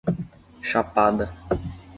[0.73, 1.29] Chapada